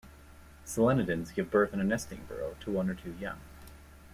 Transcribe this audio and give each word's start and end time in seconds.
Solenodons 0.65 1.31
give 1.31 1.51
birth 1.51 1.75
in 1.75 1.79
a 1.79 1.83
nesting 1.83 2.25
burrow, 2.27 2.55
to 2.61 2.71
one 2.71 2.89
or 2.89 2.95
two 2.95 3.13
young. 3.21 3.39